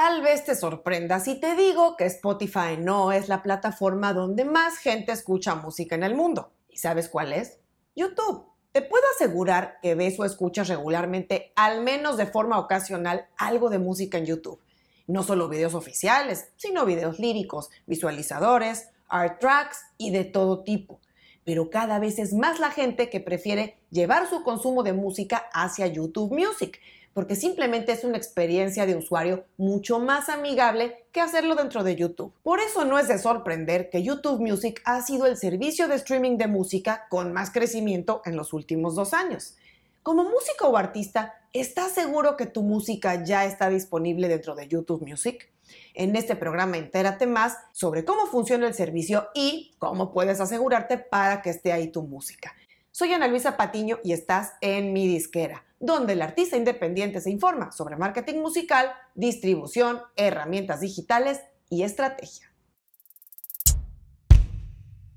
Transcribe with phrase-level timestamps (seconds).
[0.00, 4.78] Tal vez te sorprenda si te digo que Spotify no es la plataforma donde más
[4.78, 6.52] gente escucha música en el mundo.
[6.68, 7.58] ¿Y sabes cuál es?
[7.96, 8.46] YouTube.
[8.70, 13.80] Te puedo asegurar que ves o escuchas regularmente, al menos de forma ocasional, algo de
[13.80, 14.60] música en YouTube.
[15.08, 21.00] No solo videos oficiales, sino videos líricos, visualizadores, art tracks y de todo tipo.
[21.42, 25.88] Pero cada vez es más la gente que prefiere llevar su consumo de música hacia
[25.88, 26.78] YouTube Music,
[27.18, 32.32] porque simplemente es una experiencia de usuario mucho más amigable que hacerlo dentro de YouTube.
[32.44, 36.36] Por eso no es de sorprender que YouTube Music ha sido el servicio de streaming
[36.36, 39.56] de música con más crecimiento en los últimos dos años.
[40.04, 45.04] Como músico o artista, ¿estás seguro que tu música ya está disponible dentro de YouTube
[45.04, 45.50] Music?
[45.94, 51.42] En este programa entérate más sobre cómo funciona el servicio y cómo puedes asegurarte para
[51.42, 52.54] que esté ahí tu música.
[52.92, 57.72] Soy Ana Luisa Patiño y estás en mi disquera donde el artista independiente se informa
[57.72, 62.52] sobre marketing musical, distribución, herramientas digitales y estrategia.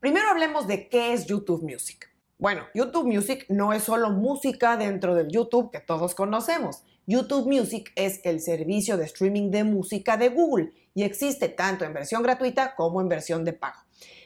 [0.00, 2.10] Primero hablemos de qué es YouTube Music.
[2.38, 6.82] Bueno, YouTube Music no es solo música dentro del YouTube que todos conocemos.
[7.06, 11.94] YouTube Music es el servicio de streaming de música de Google y existe tanto en
[11.94, 13.81] versión gratuita como en versión de pago.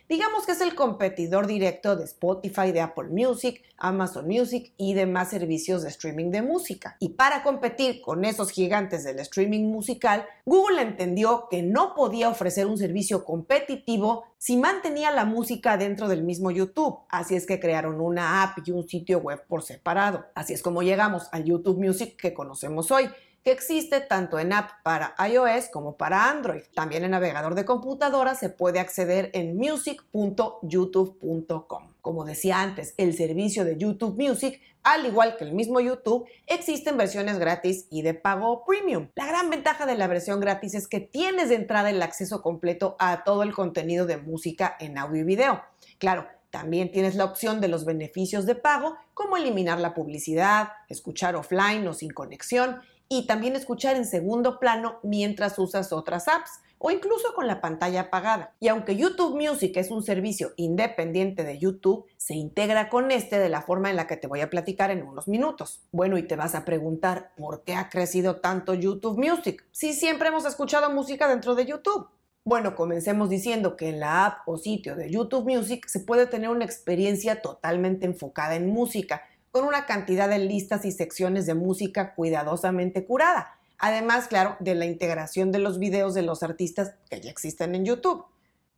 [0.09, 5.31] Digamos que es el competidor directo de Spotify, de Apple Music, Amazon Music y demás
[5.31, 6.97] servicios de streaming de música.
[7.01, 12.67] Y para competir con esos gigantes del streaming musical, Google entendió que no podía ofrecer
[12.69, 17.01] un servicio competitivo si mantenía la música dentro del mismo YouTube.
[17.09, 20.27] Así es que crearon una app y un sitio web por separado.
[20.37, 23.11] Así es como llegamos al YouTube Music que conocemos hoy
[23.47, 26.63] que existe tanto en app para iOS como para Android.
[26.75, 31.93] También en navegador de computadora se puede acceder en music.youtube.com.
[32.01, 36.97] Como decía antes, el servicio de YouTube Music, al igual que el mismo YouTube, existen
[36.97, 39.11] versiones gratis y de pago premium.
[39.15, 42.97] La gran ventaja de la versión gratis es que tienes de entrada el acceso completo
[42.99, 45.63] a todo el contenido de música en audio y video.
[45.99, 51.37] Claro, también tienes la opción de los beneficios de pago, como eliminar la publicidad, escuchar
[51.37, 56.91] offline o sin conexión y también escuchar en segundo plano mientras usas otras apps o
[56.91, 58.55] incluso con la pantalla apagada.
[58.61, 63.49] Y aunque YouTube Music es un servicio independiente de YouTube, se integra con este de
[63.49, 65.81] la forma en la que te voy a platicar en unos minutos.
[65.93, 69.65] Bueno, y te vas a preguntar, ¿por qué ha crecido tanto YouTube Music?
[69.73, 72.09] Si siempre hemos escuchado música dentro de YouTube.
[72.45, 76.49] Bueno, comencemos diciendo que en la app o sitio de YouTube Music se puede tener
[76.49, 79.23] una experiencia totalmente enfocada en música
[79.57, 83.55] con una cantidad de listas y secciones de música cuidadosamente curada.
[83.79, 87.87] Además, claro, de la integración de los videos de los artistas que ya existen en
[87.87, 88.27] YouTube.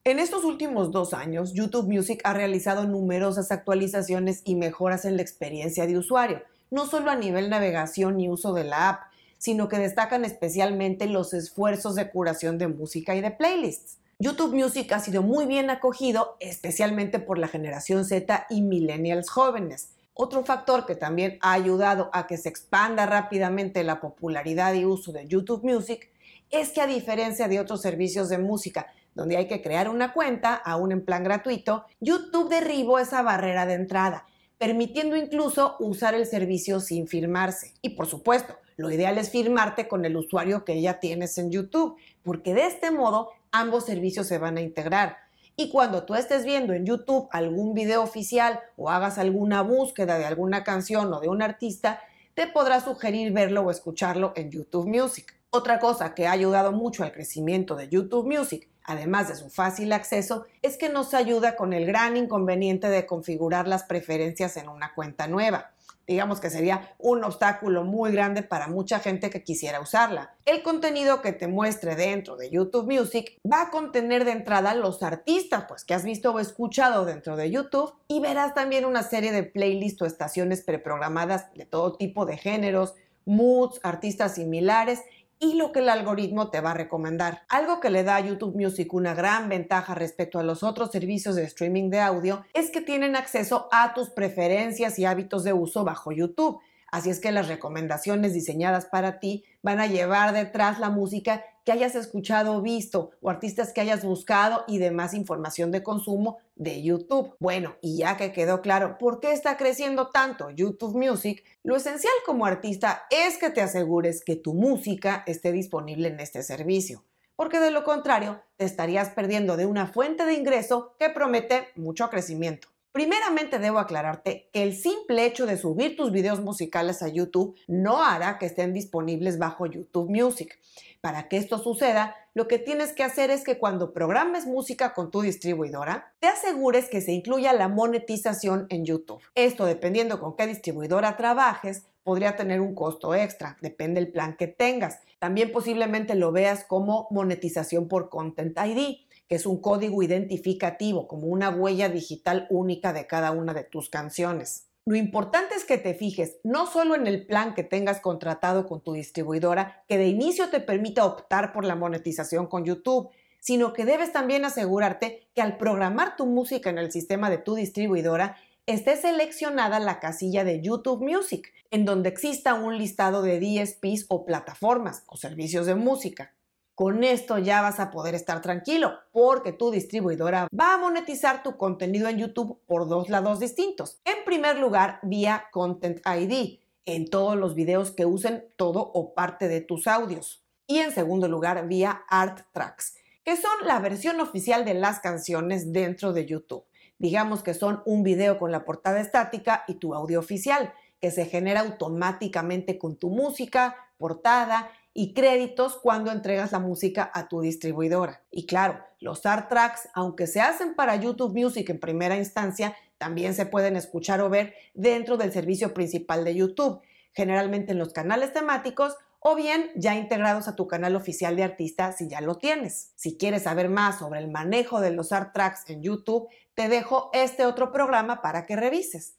[0.05, 5.23] En estos últimos dos años, YouTube Music ha realizado numerosas actualizaciones y mejoras en la
[5.23, 9.01] experiencia de usuario, no solo a nivel navegación y uso de la app,
[9.37, 13.99] sino que destacan especialmente los esfuerzos de curación de música y de playlists.
[14.21, 19.89] YouTube Music ha sido muy bien acogido, especialmente por la generación Z y millennials jóvenes,
[20.21, 25.13] otro factor que también ha ayudado a que se expanda rápidamente la popularidad y uso
[25.13, 26.11] de YouTube Music
[26.51, 30.55] es que a diferencia de otros servicios de música donde hay que crear una cuenta,
[30.55, 34.27] aún en plan gratuito, YouTube derribó esa barrera de entrada,
[34.59, 37.75] permitiendo incluso usar el servicio sin firmarse.
[37.81, 41.97] Y por supuesto, lo ideal es firmarte con el usuario que ya tienes en YouTube,
[42.25, 45.28] porque de este modo ambos servicios se van a integrar.
[45.61, 50.25] Y cuando tú estés viendo en YouTube algún video oficial o hagas alguna búsqueda de
[50.25, 52.01] alguna canción o de un artista,
[52.35, 55.35] te podrá sugerir verlo o escucharlo en YouTube Music.
[55.51, 59.93] Otra cosa que ha ayudado mucho al crecimiento de YouTube Music, además de su fácil
[59.93, 64.95] acceso, es que nos ayuda con el gran inconveniente de configurar las preferencias en una
[64.95, 65.73] cuenta nueva
[66.09, 70.35] digamos que sería un obstáculo muy grande para mucha gente que quisiera usarla.
[70.47, 75.03] El contenido que te muestre dentro de YouTube Music va a contener de entrada los
[75.03, 79.33] artistas pues que has visto o escuchado dentro de YouTube y verás también una serie
[79.33, 82.95] de playlists o estaciones preprogramadas de todo tipo de géneros,
[83.27, 85.03] moods, artistas similares
[85.41, 87.43] y lo que el algoritmo te va a recomendar.
[87.49, 91.37] Algo que le da a YouTube Music una gran ventaja respecto a los otros servicios
[91.37, 95.85] de streaming de audio es que tienen acceso a tus preferencias y hábitos de uso
[95.85, 96.61] bajo YouTube.
[96.91, 101.73] Así es que las recomendaciones diseñadas para ti van a llevar detrás la música que
[101.73, 106.83] hayas escuchado o visto o artistas que hayas buscado y demás información de consumo de
[106.83, 107.37] YouTube.
[107.41, 112.15] Bueno, y ya que quedó claro por qué está creciendo tanto YouTube Music, lo esencial
[112.25, 117.05] como artista es que te asegures que tu música esté disponible en este servicio,
[117.37, 122.09] porque de lo contrario te estarías perdiendo de una fuente de ingreso que promete mucho
[122.09, 122.69] crecimiento.
[122.93, 128.03] Primeramente debo aclararte que el simple hecho de subir tus videos musicales a YouTube no
[128.03, 130.59] hará que estén disponibles bajo YouTube Music.
[131.01, 135.11] Para que esto suceda, lo que tienes que hacer es que cuando programes música con
[135.11, 139.23] tu distribuidora, te asegures que se incluya la monetización en YouTube.
[139.35, 144.47] Esto dependiendo con qué distribuidora trabajes, podría tener un costo extra, depende del plan que
[144.47, 145.01] tengas.
[145.19, 148.97] También posiblemente lo veas como monetización por Content ID
[149.29, 153.91] que es un código identificativo, como una huella digital única de cada una de tus
[153.91, 154.69] canciones.
[154.87, 158.83] Lo importante es que te fijes no solo en el plan que tengas contratado con
[158.83, 163.85] tu distribuidora, que de inicio te permita optar por la monetización con YouTube, sino que
[163.85, 168.97] debes también asegurarte que al programar tu música en el sistema de tu distribuidora, esté
[168.97, 175.05] seleccionada la casilla de YouTube Music, en donde exista un listado de DSPs o plataformas
[175.07, 176.35] o servicios de música.
[176.79, 181.57] Con esto ya vas a poder estar tranquilo porque tu distribuidora va a monetizar tu
[181.57, 184.01] contenido en YouTube por dos lados distintos.
[184.05, 189.49] En primer lugar, vía Content ID, en todos los videos que usen todo o parte
[189.49, 190.45] de tus audios.
[190.69, 192.95] Y en segundo lugar, vía Art Tracks,
[193.25, 196.65] que son la versión oficial de las canciones dentro de YouTube.
[196.97, 201.27] Digamos que son un video con la portada estática y tu audio oficial, que se
[201.27, 208.25] genera automáticamente con tu música, portada y créditos cuando entregas la música a tu distribuidora.
[208.33, 213.33] Y claro, los art tracks, aunque se hacen para YouTube Music en primera instancia, también
[213.33, 216.81] se pueden escuchar o ver dentro del servicio principal de YouTube,
[217.13, 221.93] generalmente en los canales temáticos o bien ya integrados a tu canal oficial de artista
[221.93, 222.91] si ya lo tienes.
[222.97, 227.11] Si quieres saber más sobre el manejo de los art tracks en YouTube, te dejo
[227.13, 229.18] este otro programa para que revises.